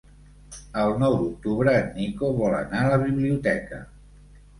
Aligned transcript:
El 0.83 0.93
nou 1.01 1.17
d'octubre 1.19 1.75
en 1.81 1.91
Nico 1.97 2.31
vol 2.39 2.55
anar 2.61 2.81
a 2.85 2.89
la 2.95 2.99
biblioteca. 3.05 3.83